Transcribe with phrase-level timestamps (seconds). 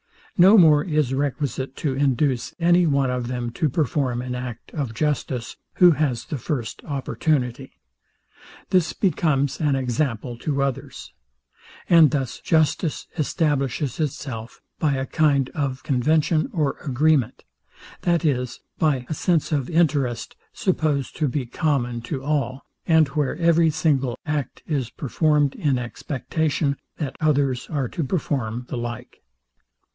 [0.35, 4.95] No more is requisite to induce any one of them to perform an act of
[4.95, 7.73] justice, who has the first opportunity.
[8.71, 11.13] This becomes an example to others.
[11.87, 17.43] And thus justice establishes itself by a kind of convention or agreement;
[18.01, 23.35] that is, by a sense of interest, supposed to be common to all, and where
[23.37, 29.19] every single act is performed in expectation that others are to perform the like.